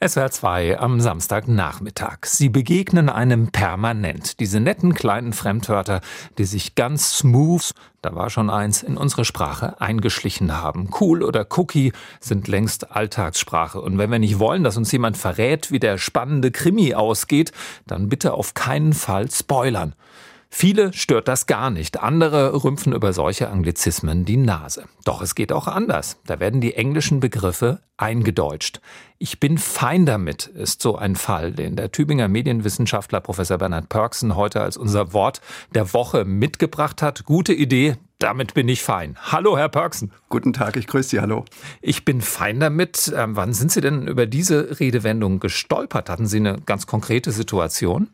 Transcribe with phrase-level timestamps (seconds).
[0.00, 2.18] SWR 2 am Samstagnachmittag.
[2.24, 4.38] Sie begegnen einem permanent.
[4.38, 6.02] Diese netten kleinen Fremdwörter,
[6.38, 10.90] die sich ganz smooth, da war schon eins, in unsere Sprache eingeschlichen haben.
[11.00, 13.80] Cool oder Cookie sind längst Alltagssprache.
[13.80, 17.50] Und wenn wir nicht wollen, dass uns jemand verrät, wie der spannende Krimi ausgeht,
[17.88, 19.96] dann bitte auf keinen Fall spoilern.
[20.50, 22.00] Viele stört das gar nicht.
[22.00, 24.84] Andere rümpfen über solche Anglizismen die Nase.
[25.04, 26.20] Doch es geht auch anders.
[26.24, 28.80] Da werden die englischen Begriffe eingedeutscht.
[29.20, 34.36] Ich bin fein damit ist so ein Fall, den der Tübinger Medienwissenschaftler Professor Bernhard Pörksen
[34.36, 35.40] heute als unser Wort
[35.74, 37.24] der Woche mitgebracht hat.
[37.24, 39.16] Gute Idee, damit bin ich fein.
[39.20, 40.12] Hallo, Herr Pörksen.
[40.28, 41.44] Guten Tag, ich grüße Sie, hallo.
[41.80, 43.12] Ich bin fein damit.
[43.16, 46.10] Ähm, wann sind Sie denn über diese Redewendung gestolpert?
[46.10, 48.10] Hatten Sie eine ganz konkrete Situation?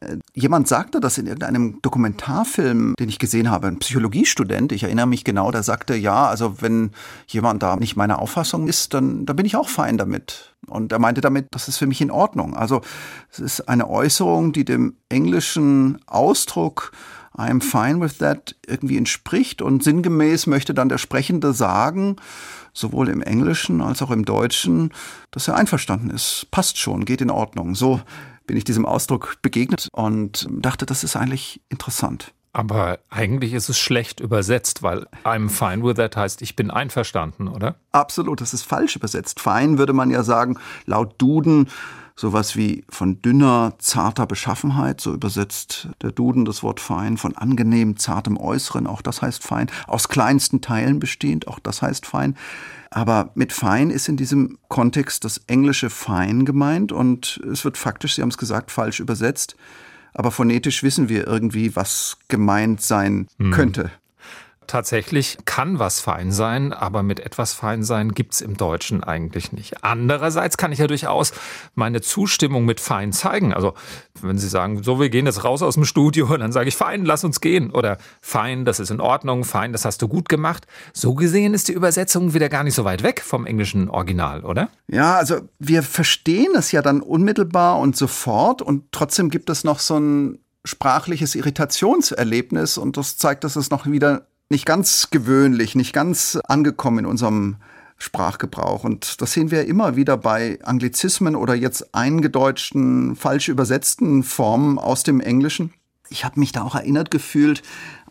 [0.00, 5.06] Äh, jemand sagte das in irgendeinem Dokumentarfilm, den ich gesehen habe, ein Psychologiestudent, ich erinnere
[5.06, 6.90] mich genau, der sagte, ja, also wenn
[7.26, 10.41] jemand da nicht meiner Auffassung ist, dann da bin ich auch fein damit.
[10.66, 12.56] Und er meinte damit, das ist für mich in Ordnung.
[12.56, 12.82] Also
[13.30, 16.92] es ist eine Äußerung, die dem englischen Ausdruck
[17.36, 22.16] I'm fine with that irgendwie entspricht und sinngemäß möchte dann der Sprechende sagen,
[22.74, 24.92] sowohl im Englischen als auch im Deutschen,
[25.30, 26.46] dass er einverstanden ist.
[26.50, 27.74] Passt schon, geht in Ordnung.
[27.74, 28.00] So
[28.46, 32.34] bin ich diesem Ausdruck begegnet und dachte, das ist eigentlich interessant.
[32.54, 37.48] Aber eigentlich ist es schlecht übersetzt, weil I'm fine with that heißt, ich bin einverstanden,
[37.48, 37.76] oder?
[37.92, 39.40] Absolut, das ist falsch übersetzt.
[39.40, 41.68] Fein würde man ja sagen, laut Duden
[42.14, 47.96] sowas wie von dünner, zarter Beschaffenheit, so übersetzt der Duden das Wort fein, von angenehm,
[47.96, 52.36] zartem Äußeren, auch das heißt fein, aus kleinsten Teilen bestehend, auch das heißt fein.
[52.90, 58.16] Aber mit fein ist in diesem Kontext das englische fein gemeint und es wird faktisch,
[58.16, 59.56] Sie haben es gesagt, falsch übersetzt
[60.14, 63.52] aber phonetisch wissen wir irgendwie, was gemeint sein hm.
[63.52, 63.90] könnte.
[64.66, 69.84] Tatsächlich kann was fein sein, aber mit etwas fein sein gibt's im Deutschen eigentlich nicht.
[69.84, 71.32] Andererseits kann ich ja durchaus
[71.74, 73.52] meine Zustimmung mit fein zeigen.
[73.52, 73.74] Also
[74.20, 77.04] wenn Sie sagen, so, wir gehen jetzt raus aus dem Studio, dann sage ich fein,
[77.04, 77.70] lass uns gehen.
[77.70, 80.66] Oder fein, das ist in Ordnung, fein, das hast du gut gemacht.
[80.92, 84.68] So gesehen ist die Übersetzung wieder gar nicht so weit weg vom englischen Original, oder?
[84.88, 89.78] Ja, also wir verstehen es ja dann unmittelbar und sofort und trotzdem gibt es noch
[89.78, 95.92] so ein sprachliches Irritationserlebnis und das zeigt, dass es noch wieder nicht ganz gewöhnlich, nicht
[95.92, 97.56] ganz angekommen in unserem
[97.98, 98.84] Sprachgebrauch.
[98.84, 105.02] Und das sehen wir immer wieder bei Anglizismen oder jetzt eingedeutschten, falsch übersetzten Formen aus
[105.02, 105.72] dem Englischen.
[106.10, 107.62] Ich habe mich da auch erinnert gefühlt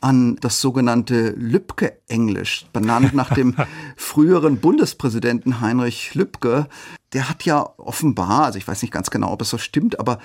[0.01, 3.55] an das sogenannte Lübcke-Englisch, benannt nach dem
[3.95, 6.67] früheren Bundespräsidenten Heinrich Lübcke.
[7.13, 10.17] Der hat ja offenbar, also ich weiß nicht ganz genau, ob es so stimmt, aber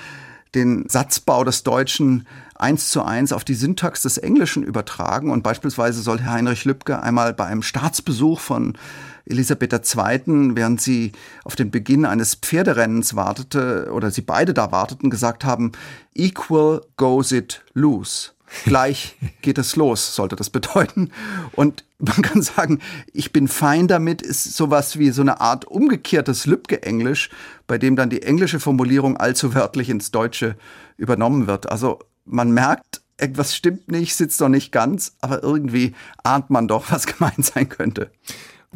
[0.54, 5.30] den Satzbau des Deutschen eins zu eins auf die Syntax des Englischen übertragen.
[5.30, 8.78] Und beispielsweise soll Heinrich Lübcke einmal bei einem Staatsbesuch von
[9.26, 11.12] Elisabeth II., während sie
[11.44, 15.72] auf den Beginn eines Pferderennens wartete, oder sie beide da warteten, gesagt haben,
[16.14, 18.35] equal goes it loose.
[18.64, 21.10] Gleich geht es los, sollte das bedeuten.
[21.52, 22.80] Und man kann sagen,
[23.12, 27.30] ich bin fein damit, ist sowas wie so eine Art umgekehrtes Lübcke-Englisch,
[27.66, 30.56] bei dem dann die englische Formulierung allzu wörtlich ins Deutsche
[30.96, 31.70] übernommen wird.
[31.70, 36.90] Also man merkt, etwas stimmt nicht, sitzt doch nicht ganz, aber irgendwie ahnt man doch,
[36.90, 38.10] was gemeint sein könnte.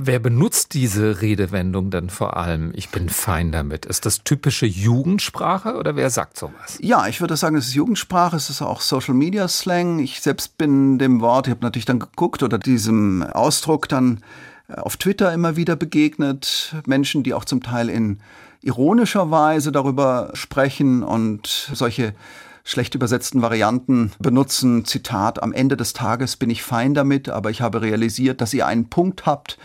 [0.03, 2.73] Wer benutzt diese Redewendung denn vor allem?
[2.75, 3.85] Ich bin fein damit.
[3.85, 6.79] Ist das typische Jugendsprache oder wer sagt sowas?
[6.81, 9.99] Ja, ich würde sagen, es ist Jugendsprache, es ist auch Social Media Slang.
[9.99, 14.23] Ich selbst bin dem Wort, ich habe natürlich dann geguckt oder diesem Ausdruck dann
[14.69, 16.75] äh, auf Twitter immer wieder begegnet.
[16.87, 18.21] Menschen, die auch zum Teil in
[18.63, 22.15] ironischer Weise darüber sprechen und solche
[22.65, 24.87] schlecht übersetzten Varianten benutzen.
[24.87, 28.67] Zitat, am Ende des Tages bin ich fein damit, aber ich habe realisiert, dass ihr
[28.67, 29.59] einen Punkt habt,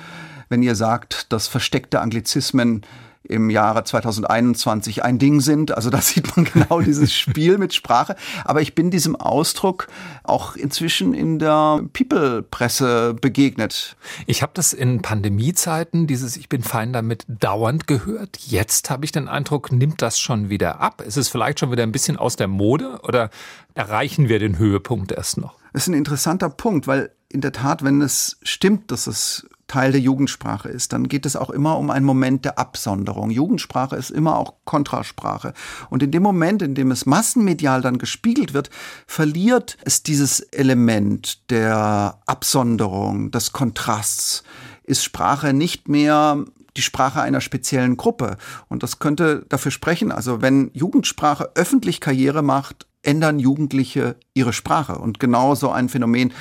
[0.50, 2.86] wenn ihr sagt, dass versteckte Anglizismen
[3.28, 5.76] im Jahre 2021 ein Ding sind.
[5.76, 8.16] Also da sieht man genau dieses Spiel mit Sprache.
[8.44, 9.88] Aber ich bin diesem Ausdruck
[10.24, 13.96] auch inzwischen in der People-Presse begegnet.
[14.26, 18.38] Ich habe das in Pandemiezeiten, dieses Ich bin fein damit, dauernd gehört.
[18.38, 21.02] Jetzt habe ich den Eindruck, nimmt das schon wieder ab?
[21.02, 23.30] Ist es vielleicht schon wieder ein bisschen aus der Mode oder
[23.74, 25.56] erreichen wir den Höhepunkt erst noch?
[25.76, 29.92] Das ist ein interessanter Punkt, weil in der Tat, wenn es stimmt, dass es Teil
[29.92, 33.30] der Jugendsprache ist, dann geht es auch immer um einen Moment der Absonderung.
[33.30, 35.54] Jugendsprache ist immer auch Kontrasprache.
[35.90, 38.70] Und in dem Moment, in dem es massenmedial dann gespiegelt wird,
[39.06, 44.46] verliert es dieses Element der Absonderung, des Kontrasts,
[44.86, 46.46] ist Sprache nicht mehr
[46.78, 48.38] die Sprache einer speziellen Gruppe.
[48.70, 54.98] Und das könnte dafür sprechen, also wenn Jugendsprache öffentlich Karriere macht, ändern Jugendliche ihre Sprache.
[54.98, 56.34] Und genau so ein Phänomen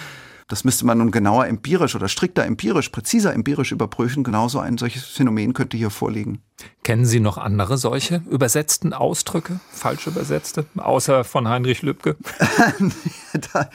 [0.46, 4.24] Das müsste man nun genauer empirisch oder strikter empirisch, präziser empirisch überprüfen.
[4.24, 6.42] Genauso ein solches Phänomen könnte hier vorliegen.
[6.82, 12.16] Kennen Sie noch andere solche übersetzten Ausdrücke, falsch übersetzte, außer von Heinrich Lübke?
[13.52, 13.70] da,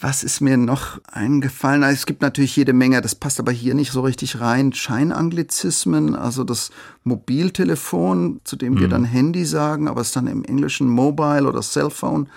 [0.00, 1.82] was ist mir noch eingefallen?
[1.82, 4.72] Es gibt natürlich jede Menge, das passt aber hier nicht so richtig rein.
[4.72, 6.70] Scheinanglizismen, also das
[7.02, 8.80] Mobiltelefon, zu dem mhm.
[8.80, 12.28] wir dann Handy sagen, aber es dann im Englischen Mobile oder Cellphone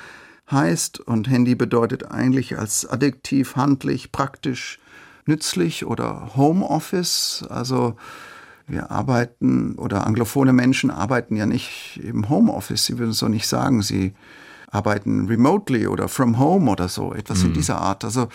[0.49, 1.01] heißt.
[1.01, 4.79] Und Handy bedeutet eigentlich als Adjektiv handlich, praktisch,
[5.27, 7.45] nützlich oder Homeoffice.
[7.47, 7.95] Also
[8.65, 12.85] wir arbeiten oder anglophone Menschen arbeiten ja nicht im Homeoffice.
[12.85, 13.83] Sie würden es so nicht sagen.
[13.83, 14.13] Sie
[14.71, 17.47] arbeiten remotely oder from home oder so, etwas mhm.
[17.47, 18.03] in dieser Art.
[18.03, 18.29] Also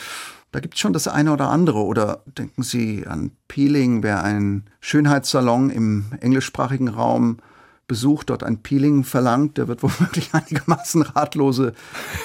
[0.52, 1.84] da gibt es schon das eine oder andere.
[1.84, 7.38] Oder denken Sie an Peeling, wer einen Schönheitssalon im englischsprachigen Raum
[7.88, 11.72] besucht, dort ein Peeling verlangt, der wird womöglich einigermaßen ratlose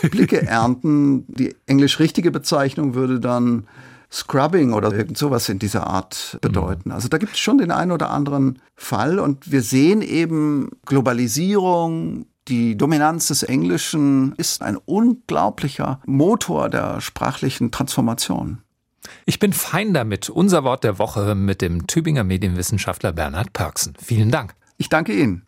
[0.09, 1.25] Blicke ernten.
[1.27, 3.67] Die englisch richtige Bezeichnung würde dann
[4.11, 6.89] Scrubbing oder irgend sowas in dieser Art bedeuten.
[6.89, 6.95] Mhm.
[6.95, 12.25] Also da gibt es schon den einen oder anderen Fall und wir sehen eben Globalisierung,
[12.51, 18.61] die Dominanz des Englischen ist ein unglaublicher Motor der sprachlichen Transformation.
[19.25, 20.29] Ich bin fein damit.
[20.29, 23.93] Unser Wort der Woche mit dem Tübinger Medienwissenschaftler Bernhard Pörksen.
[23.97, 24.53] Vielen Dank.
[24.77, 25.43] Ich danke Ihnen.